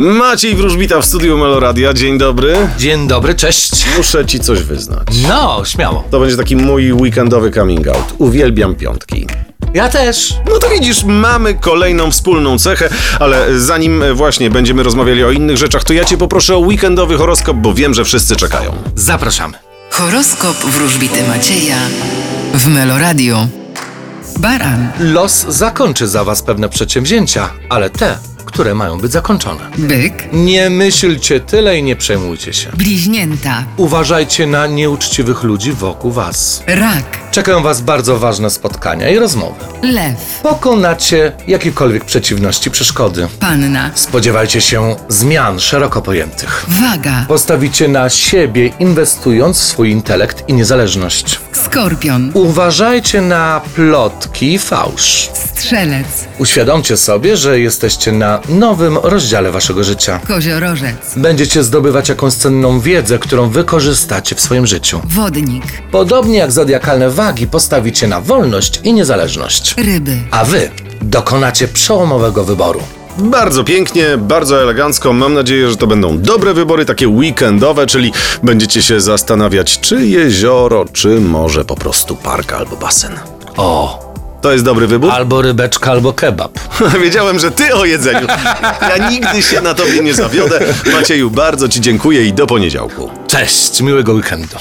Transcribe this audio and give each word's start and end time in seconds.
Maciej 0.00 0.54
Wróżbita 0.54 1.00
w 1.00 1.04
studiu 1.04 1.38
Meloradia. 1.38 1.94
Dzień 1.94 2.18
dobry. 2.18 2.56
Dzień 2.78 3.08
dobry, 3.08 3.34
cześć. 3.34 3.86
Muszę 3.96 4.26
ci 4.26 4.40
coś 4.40 4.62
wyznać. 4.62 5.08
No, 5.28 5.62
śmiało. 5.64 6.04
To 6.10 6.20
będzie 6.20 6.36
taki 6.36 6.56
mój 6.56 6.92
weekendowy 6.92 7.50
coming 7.50 7.88
out. 7.88 8.14
Uwielbiam 8.18 8.74
piątki. 8.74 9.26
Ja 9.74 9.88
też. 9.88 10.34
No 10.50 10.58
to 10.58 10.68
widzisz, 10.68 11.04
mamy 11.04 11.54
kolejną 11.54 12.10
wspólną 12.10 12.58
cechę, 12.58 12.88
ale 13.18 13.60
zanim 13.60 14.04
właśnie 14.14 14.50
będziemy 14.50 14.82
rozmawiali 14.82 15.24
o 15.24 15.30
innych 15.30 15.56
rzeczach, 15.56 15.84
to 15.84 15.92
ja 15.92 16.04
cię 16.04 16.18
poproszę 16.18 16.56
o 16.56 16.58
weekendowy 16.58 17.16
horoskop, 17.16 17.56
bo 17.56 17.74
wiem, 17.74 17.94
że 17.94 18.04
wszyscy 18.04 18.36
czekają. 18.36 18.72
Zapraszamy. 18.94 19.58
Horoskop 19.90 20.56
wróżbity 20.56 21.28
Macieja 21.28 21.78
w 22.54 22.66
Meloradio. 22.66 23.46
Baran, 24.38 24.88
Los 25.00 25.46
zakończy 25.48 26.08
za 26.08 26.24
was 26.24 26.42
pewne 26.42 26.68
przedsięwzięcia, 26.68 27.50
ale 27.68 27.90
te, 27.90 28.18
które 28.44 28.74
mają 28.74 28.98
być 29.00 29.12
zakończone. 29.12 29.60
byk, 29.78 30.28
Nie 30.32 30.70
myślcie 30.70 31.40
tyle 31.40 31.78
i 31.78 31.82
nie 31.82 31.96
przejmujcie 31.96 32.52
się. 32.52 32.70
bliźnięta, 32.76 33.64
Uważajcie 33.76 34.46
na 34.46 34.66
nieuczciwych 34.66 35.42
ludzi 35.42 35.72
wokół 35.72 36.10
was. 36.12 36.62
rak, 36.66 37.29
Czekają 37.30 37.62
was 37.62 37.80
bardzo 37.80 38.18
ważne 38.18 38.50
spotkania 38.50 39.08
i 39.08 39.18
rozmowy. 39.18 39.64
lew, 39.82 40.40
Pokonacie 40.42 41.32
jakiekolwiek 41.46 42.04
przeciwności, 42.04 42.70
przeszkody. 42.70 43.28
panna, 43.40 43.90
Spodziewajcie 43.94 44.60
się 44.60 44.96
zmian 45.08 45.60
szeroko 45.60 46.02
pojętych. 46.02 46.66
waga, 46.68 47.24
Postawicie 47.28 47.88
na 47.88 48.08
siebie, 48.08 48.66
inwestując 48.78 49.58
w 49.58 49.62
swój 49.64 49.90
intelekt 49.90 50.44
i 50.48 50.52
niezależność. 50.52 51.40
skorpion, 51.52 52.30
Uważajcie 52.34 53.20
na 53.22 53.60
plotki 53.74 54.54
i 54.54 54.58
fałsz. 54.58 55.30
strzelec, 55.56 56.06
Uświadomcie 56.38 56.96
sobie, 56.96 57.36
że 57.36 57.60
jesteście 57.60 58.12
na 58.12 58.40
nowym 58.48 58.98
rozdziale 59.02 59.50
waszego 59.50 59.84
życia. 59.84 60.20
koziorożec, 60.28 60.96
Będziecie 61.16 61.64
zdobywać 61.64 62.08
jakąś 62.08 62.32
cenną 62.34 62.80
wiedzę, 62.80 63.18
którą 63.18 63.48
wykorzystacie 63.50 64.34
w 64.36 64.40
swoim 64.40 64.66
życiu. 64.66 65.00
wodnik, 65.04 65.64
Podobnie 65.90 66.38
jak 66.38 66.52
zodiakalne 66.52 67.10
wagi, 67.20 67.46
postawicie 67.46 68.06
na 68.08 68.20
wolność 68.20 68.80
i 68.84 68.92
niezależność. 68.92 69.74
ryby. 69.78 70.16
A 70.30 70.44
wy 70.44 70.70
dokonacie 71.02 71.68
przełomowego 71.68 72.44
wyboru. 72.44 72.80
Bardzo 73.18 73.64
pięknie, 73.64 74.06
bardzo 74.18 74.62
elegancko. 74.62 75.12
Mam 75.12 75.34
nadzieję, 75.34 75.70
że 75.70 75.76
to 75.76 75.86
będą 75.86 76.18
dobre 76.18 76.54
wybory, 76.54 76.84
takie 76.84 77.08
weekendowe, 77.08 77.86
czyli 77.86 78.12
będziecie 78.42 78.82
się 78.82 79.00
zastanawiać, 79.00 79.80
czy 79.80 80.06
jezioro, 80.06 80.84
czy 80.92 81.20
może 81.20 81.64
po 81.64 81.74
prostu 81.76 82.16
park 82.16 82.52
albo 82.52 82.76
basen. 82.76 83.12
O, 83.56 84.00
To 84.42 84.52
jest 84.52 84.64
dobry 84.64 84.86
wybór? 84.86 85.10
albo 85.12 85.42
rybeczka, 85.42 85.90
albo 85.90 86.12
kebab. 86.12 86.58
Wiedziałem, 87.04 87.38
że 87.38 87.50
ty 87.50 87.74
o 87.74 87.84
jedzeniu. 87.84 88.26
Ja 88.96 89.08
nigdy 89.10 89.42
się 89.42 89.60
na 89.60 89.74
tobie 89.74 90.00
nie 90.02 90.14
zawiodę. 90.14 90.60
Macieju, 90.92 91.30
bardzo 91.30 91.68
ci 91.68 91.80
dziękuję 91.80 92.24
i 92.26 92.32
do 92.32 92.46
poniedziałku. 92.46 93.10
Cześć, 93.26 93.80
miłego 93.80 94.12
weekendu. 94.12 94.56